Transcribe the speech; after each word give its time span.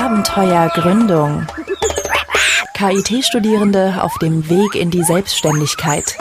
Abenteuergründung. 0.00 1.46
KIT-Studierende 2.72 4.02
auf 4.02 4.16
dem 4.16 4.48
Weg 4.48 4.74
in 4.74 4.90
die 4.90 5.02
Selbstständigkeit. 5.02 6.16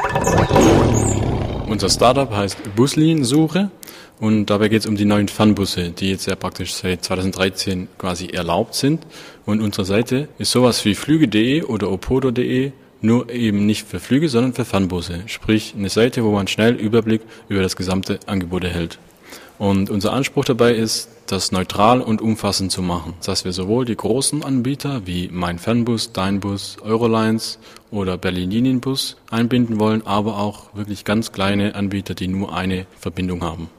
Unser 1.66 1.90
Startup 1.90 2.30
heißt 2.30 2.76
Buslinensuche 2.76 3.72
und 4.20 4.48
dabei 4.48 4.68
geht 4.68 4.82
es 4.82 4.86
um 4.86 4.98
die 4.98 5.06
neuen 5.06 5.30
Fernbusse, 5.30 5.92
die 5.92 6.10
jetzt 6.10 6.28
ja 6.28 6.36
praktisch 6.36 6.74
seit 6.74 7.06
2013 7.06 7.88
quasi 7.98 8.28
erlaubt 8.28 8.76
sind. 8.76 9.08
Und 9.46 9.62
unsere 9.62 9.86
Seite 9.86 10.28
ist 10.40 10.52
sowas 10.52 10.84
wie 10.84 10.94
flüge.de 10.94 11.64
oder 11.64 11.90
opodo.de, 11.90 12.74
nur 13.00 13.30
eben 13.30 13.66
nicht 13.66 13.88
für 13.88 14.02
Flüge, 14.02 14.28
sondern 14.28 14.54
für 14.54 14.66
Fernbusse. 14.66 15.24
Sprich 15.28 15.74
eine 15.78 15.88
Seite, 15.88 16.26
wo 16.26 16.32
man 16.32 16.48
schnell 16.48 16.76
Überblick 16.76 17.22
über 17.48 17.62
das 17.62 17.78
gesamte 17.78 18.20
Angebot 18.26 18.66
erhält. 18.66 19.00
Und 19.58 19.90
unser 19.90 20.14
Anspruch 20.14 20.46
dabei 20.46 20.74
ist, 20.74 21.10
das 21.28 21.52
neutral 21.52 22.02
und 22.02 22.22
umfassend 22.22 22.72
zu 22.72 22.82
machen, 22.82 23.14
dass 23.24 23.46
wir 23.46 23.54
sowohl 23.54 23.86
die 23.86 23.96
großen 23.96 24.44
Anbieter 24.44 25.06
wie 25.06 25.30
Mein 25.32 25.60
Fernbus, 25.60 26.12
Dein 26.12 26.40
Bus, 26.40 26.78
Eurolines 26.82 27.60
oder 27.92 28.18
Berlin 28.18 28.50
Linienbus 28.50 29.18
einbinden 29.30 29.80
wollen, 29.80 30.06
aber 30.08 30.38
auch 30.38 30.74
wirklich 30.74 31.06
ganz 31.06 31.32
kleine 31.32 31.76
Anbieter, 31.76 32.16
die 32.16 32.28
nur 32.28 32.54
eine 32.56 32.86
Verbindung 33.00 33.44
haben. 33.44 33.70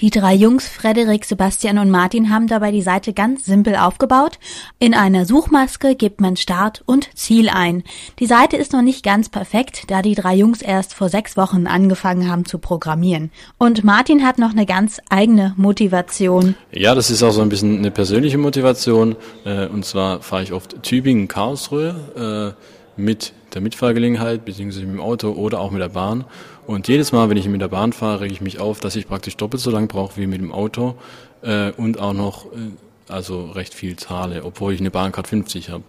Die 0.00 0.08
drei 0.08 0.34
Jungs, 0.34 0.66
Frederik, 0.66 1.26
Sebastian 1.26 1.76
und 1.76 1.90
Martin, 1.90 2.30
haben 2.30 2.46
dabei 2.46 2.70
die 2.72 2.80
Seite 2.80 3.12
ganz 3.12 3.44
simpel 3.44 3.76
aufgebaut. 3.76 4.38
In 4.78 4.94
einer 4.94 5.26
Suchmaske 5.26 5.94
gibt 5.94 6.22
man 6.22 6.36
Start 6.36 6.82
und 6.86 7.10
Ziel 7.14 7.50
ein. 7.50 7.82
Die 8.18 8.24
Seite 8.24 8.56
ist 8.56 8.72
noch 8.72 8.80
nicht 8.80 9.04
ganz 9.04 9.28
perfekt, 9.28 9.84
da 9.88 10.00
die 10.00 10.14
drei 10.14 10.34
Jungs 10.34 10.62
erst 10.62 10.94
vor 10.94 11.10
sechs 11.10 11.36
Wochen 11.36 11.66
angefangen 11.66 12.30
haben 12.30 12.46
zu 12.46 12.58
programmieren. 12.58 13.30
Und 13.58 13.84
Martin 13.84 14.24
hat 14.26 14.38
noch 14.38 14.52
eine 14.52 14.64
ganz 14.64 15.02
eigene 15.10 15.52
Motivation. 15.58 16.54
Ja, 16.72 16.94
das 16.94 17.10
ist 17.10 17.22
auch 17.22 17.32
so 17.32 17.42
ein 17.42 17.50
bisschen 17.50 17.76
eine 17.76 17.90
persönliche 17.90 18.38
Motivation. 18.38 19.16
Äh, 19.44 19.66
und 19.66 19.84
zwar 19.84 20.22
fahre 20.22 20.42
ich 20.42 20.54
oft 20.54 20.82
Tübingen-Karlsruhe 20.82 22.56
äh, 22.56 23.00
mit 23.00 23.34
der 23.54 23.60
Mitfahrgelegenheit, 23.60 24.44
beziehungsweise 24.44 24.86
mit 24.86 24.94
dem 24.94 25.00
Auto 25.00 25.30
oder 25.30 25.60
auch 25.60 25.70
mit 25.70 25.80
der 25.80 25.88
Bahn. 25.88 26.24
Und 26.66 26.88
jedes 26.88 27.12
Mal, 27.12 27.28
wenn 27.30 27.36
ich 27.36 27.48
mit 27.48 27.60
der 27.60 27.68
Bahn 27.68 27.92
fahre, 27.92 28.20
rege 28.22 28.32
ich 28.32 28.40
mich 28.40 28.60
auf, 28.60 28.80
dass 28.80 28.96
ich 28.96 29.08
praktisch 29.08 29.36
doppelt 29.36 29.62
so 29.62 29.70
lang 29.70 29.88
brauche 29.88 30.16
wie 30.16 30.26
mit 30.26 30.40
dem 30.40 30.52
Auto 30.52 30.94
äh, 31.42 31.72
und 31.72 31.98
auch 31.98 32.12
noch 32.12 32.46
äh, 32.46 32.70
also 33.10 33.46
recht 33.50 33.74
viel 33.74 33.96
zahle, 33.96 34.44
obwohl 34.44 34.72
ich 34.72 34.80
eine 34.80 34.90
Bahncard 34.90 35.28
50 35.28 35.70
habe. 35.70 35.84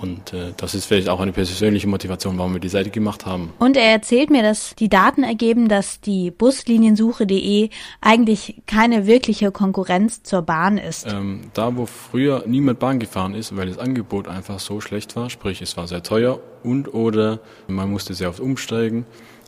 Und 0.00 0.32
äh, 0.32 0.52
das 0.56 0.74
ist 0.74 0.86
vielleicht 0.86 1.08
auch 1.08 1.20
eine 1.20 1.32
persönliche 1.32 1.86
Motivation, 1.86 2.38
warum 2.38 2.54
wir 2.54 2.60
die 2.60 2.68
Seite 2.68 2.90
gemacht 2.90 3.26
haben. 3.26 3.52
Und 3.58 3.76
er 3.76 3.90
erzählt 3.90 4.30
mir, 4.30 4.42
dass 4.42 4.74
die 4.74 4.88
Daten 4.88 5.22
ergeben, 5.22 5.68
dass 5.68 6.00
die 6.00 6.30
Busliniensuche.de 6.30 7.68
eigentlich 8.00 8.62
keine 8.66 9.06
wirkliche 9.06 9.52
Konkurrenz 9.52 10.22
zur 10.22 10.42
Bahn 10.42 10.78
ist. 10.78 11.06
Ähm, 11.06 11.42
da, 11.54 11.76
wo 11.76 11.86
früher 11.86 12.44
niemand 12.46 12.78
Bahn 12.78 12.98
gefahren 13.00 13.34
ist, 13.34 13.54
weil 13.56 13.68
das 13.68 13.78
Angebot 13.78 14.28
einfach 14.28 14.60
so 14.60 14.80
schlecht 14.80 15.14
war, 15.16 15.30
sprich 15.30 15.60
es 15.60 15.76
war 15.76 15.86
sehr 15.86 16.02
teuer 16.02 16.40
und 16.62 16.92
oder 16.94 17.40
man 17.66 17.90
musste 17.90 18.14
sehr 18.14 18.28
oft 18.28 18.40
umsteigen, 18.40 19.04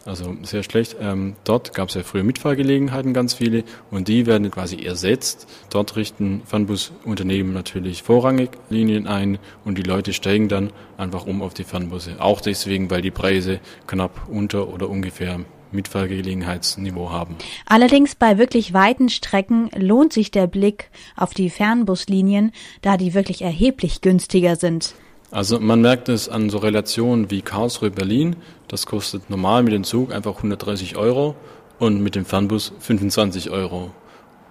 also 0.07 0.37
sehr 0.43 0.63
schlecht. 0.63 0.97
Ähm, 1.01 1.35
dort 1.45 1.75
gab 1.75 1.89
es 1.89 1.95
ja 1.95 2.03
früher 2.03 2.25
Mitfahrgelegenheiten, 2.25 3.13
ganz 3.13 3.35
viele, 3.35 3.65
und 3.91 4.09
die 4.09 4.27
werden 4.27 4.51
quasi 4.51 4.85
ersetzt. 4.85 5.47
Dort 5.71 5.97
richten 5.97 6.43
Fernbusunternehmen 6.45 7.53
natürlich 7.53 8.03
vorrangig 8.03 8.51
Linien 8.71 9.07
ein 9.07 9.39
und 9.65 9.79
die 9.79 9.83
Leute 9.83 10.13
steigen 10.13 10.49
dann 10.49 10.71
einfach 10.97 11.27
um 11.27 11.43
auf 11.43 11.55
die 11.55 11.65
Fernbusse. 11.65 12.17
Auch 12.19 12.41
deswegen, 12.41 12.91
weil 12.91 13.03
die 13.03 13.11
Preise 13.11 13.61
knapp 13.87 14.29
unter 14.29 14.69
oder 14.69 14.89
ungefähr 14.89 15.41
Mitfahrgelegenheitsniveau 15.73 17.11
haben. 17.11 17.37
Allerdings 17.67 18.15
bei 18.15 18.39
wirklich 18.39 18.73
weiten 18.73 19.09
Strecken 19.09 19.71
lohnt 19.77 20.13
sich 20.13 20.31
der 20.31 20.47
Blick 20.47 20.91
auf 21.17 21.35
die 21.35 21.51
Fernbuslinien, 21.51 22.53
da 22.81 22.97
die 22.97 23.13
wirklich 23.13 23.43
erheblich 23.43 24.01
günstiger 24.01 24.57
sind. 24.57 24.95
Also 25.35 25.59
man 25.59 25.81
merkt 25.81 26.09
es 26.09 26.29
an 26.29 26.49
so 26.49 26.59
Relationen 26.59 27.29
wie 27.29 27.43
Karlsruhe-Berlin. 27.43 28.37
Das 28.69 28.87
kostet 28.87 29.31
normal 29.31 29.65
mit 29.65 29.73
dem 29.73 29.83
Zug 29.83 30.15
einfach 30.15 30.37
130 30.37 30.97
Euro 30.97 31.35
und 31.81 32.01
mit 32.01 32.15
dem 32.15 32.25
Fernbus 32.25 32.73
25 32.79 33.51
Euro. 33.51 33.91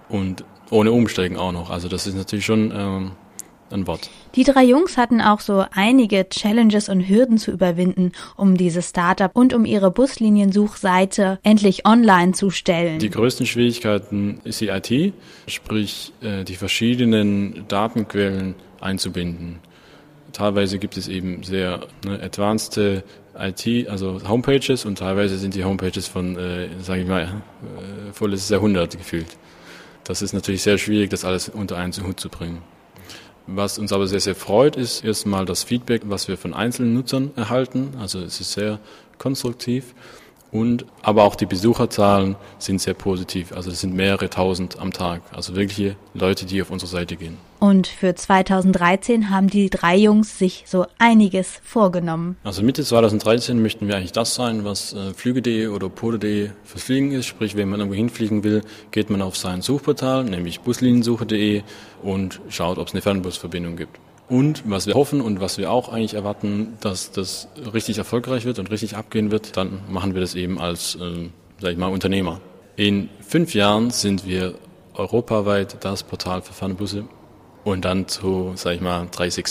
Und 0.09 0.43
ohne 0.71 0.91
Umsteigen 0.91 1.37
auch 1.37 1.53
noch. 1.53 1.69
Also 1.69 1.87
das 1.87 2.05
ist 2.05 2.17
natürlich 2.17 2.43
schon 2.45 2.73
ähm, 2.75 3.11
ein 3.71 3.87
Wort. 3.87 4.09
Die 4.35 4.43
drei 4.43 4.65
Jungs 4.65 4.97
hatten 4.97 5.21
auch 5.21 5.39
so 5.39 5.63
einige 5.71 6.27
Challenges 6.27 6.89
und 6.89 7.07
Hürden 7.07 7.37
zu 7.37 7.51
überwinden, 7.51 8.11
um 8.35 8.57
dieses 8.57 8.89
Startup 8.89 9.31
und 9.33 9.53
um 9.53 9.63
ihre 9.63 9.89
Busliniensuchseite 9.89 11.39
endlich 11.43 11.87
online 11.87 12.33
zu 12.33 12.49
stellen. 12.49 12.99
Die 12.99 13.09
größten 13.09 13.45
Schwierigkeiten 13.45 14.41
ist 14.43 14.59
die 14.59 14.67
IT, 14.67 15.13
sprich 15.47 16.11
äh, 16.21 16.43
die 16.43 16.55
verschiedenen 16.55 17.63
Datenquellen 17.69 18.55
einzubinden. 18.81 19.59
Teilweise 20.33 20.79
gibt 20.79 20.97
es 20.97 21.07
eben 21.07 21.43
sehr 21.43 21.87
ne, 22.05 22.19
advanced 22.21 22.77
IT, 23.37 23.89
also 23.89 24.19
Homepages 24.27 24.85
und 24.85 24.97
teilweise 24.97 25.37
sind 25.37 25.55
die 25.55 25.63
Homepages 25.63 26.07
von, 26.07 26.37
äh, 26.37 26.69
sage 26.81 27.01
ich 27.01 27.07
mal, 27.07 27.21
äh, 27.23 28.11
volles 28.13 28.49
Jahrhundert 28.49 28.97
gefühlt. 28.97 29.37
Das 30.03 30.21
ist 30.21 30.33
natürlich 30.33 30.63
sehr 30.63 30.77
schwierig, 30.77 31.09
das 31.09 31.23
alles 31.23 31.49
unter 31.49 31.77
einen 31.77 31.93
Hut 31.93 32.19
zu 32.19 32.29
bringen. 32.29 32.61
Was 33.47 33.77
uns 33.77 33.91
aber 33.91 34.07
sehr, 34.07 34.19
sehr 34.19 34.35
freut, 34.35 34.75
ist 34.75 35.03
erstmal 35.03 35.45
das 35.45 35.63
Feedback, 35.63 36.03
was 36.05 36.27
wir 36.27 36.37
von 36.37 36.53
einzelnen 36.53 36.93
Nutzern 36.93 37.31
erhalten. 37.35 37.93
Also 37.99 38.19
es 38.19 38.39
ist 38.39 38.53
sehr 38.53 38.79
konstruktiv. 39.17 39.93
Und 40.53 40.85
aber 41.01 41.23
auch 41.23 41.35
die 41.35 41.47
Besucherzahlen 41.47 42.35
sind 42.59 42.79
sehr 42.79 42.93
positiv. 42.93 43.51
Also 43.53 43.71
es 43.71 43.81
sind 43.81 43.95
mehrere 43.95 44.29
tausend 44.29 44.79
am 44.79 44.93
Tag. 44.93 45.23
Also 45.35 45.55
wirkliche 45.55 45.95
Leute, 46.13 46.45
die 46.45 46.61
auf 46.61 46.69
unsere 46.69 46.91
Seite 46.91 47.15
gehen. 47.15 47.39
Und 47.59 47.87
für 47.87 48.13
2013 48.13 49.31
haben 49.31 49.49
die 49.49 49.71
drei 49.71 49.97
Jungs 49.97 50.37
sich 50.37 50.65
so 50.67 50.85
einiges 50.99 51.59
vorgenommen. 51.63 52.37
Also 52.43 52.61
Mitte 52.61 52.83
2013 52.83 53.63
möchten 53.63 53.87
wir 53.87 53.95
eigentlich 53.95 54.11
das 54.11 54.35
sein, 54.35 54.63
was 54.63 54.93
äh, 54.93 55.15
Flüge.de 55.15 55.67
oder 55.67 55.89
Pole.de 55.89 56.51
fürs 56.63 56.83
Fliegen 56.83 57.13
ist. 57.13 57.25
Sprich, 57.25 57.57
wenn 57.57 57.69
man 57.69 57.79
irgendwo 57.79 57.95
hinfliegen 57.95 58.43
will, 58.43 58.61
geht 58.91 59.09
man 59.09 59.23
auf 59.23 59.35
sein 59.35 59.63
Suchportal, 59.63 60.23
nämlich 60.23 60.59
busliniensuche.de 60.59 61.63
und 62.03 62.41
schaut, 62.49 62.77
ob 62.77 62.89
es 62.89 62.93
eine 62.93 63.01
Fernbusverbindung 63.01 63.75
gibt. 63.75 63.97
Und 64.29 64.63
was 64.65 64.87
wir 64.87 64.93
hoffen 64.93 65.21
und 65.21 65.41
was 65.41 65.57
wir 65.57 65.71
auch 65.71 65.89
eigentlich 65.89 66.13
erwarten, 66.13 66.77
dass 66.79 67.11
das 67.11 67.49
richtig 67.73 67.97
erfolgreich 67.97 68.45
wird 68.45 68.57
und 68.59 68.71
richtig 68.71 68.95
abgehen 68.95 69.31
wird, 69.31 69.57
dann 69.57 69.81
machen 69.89 70.13
wir 70.13 70.21
das 70.21 70.35
eben 70.35 70.59
als, 70.59 70.95
äh, 70.95 71.29
sag 71.59 71.71
ich 71.71 71.77
mal, 71.77 71.87
Unternehmer. 71.87 72.39
In 72.75 73.09
fünf 73.19 73.53
Jahren 73.53 73.91
sind 73.91 74.25
wir 74.25 74.55
europaweit 74.95 75.77
das 75.83 76.03
Portal 76.03 76.41
für 76.41 76.53
Fernbusse 76.53 77.05
und 77.63 77.85
dann 77.85 78.07
zu, 78.07 78.53
sag 78.55 78.75
ich 78.75 78.81
mal, 78.81 79.07
30. 79.11 79.45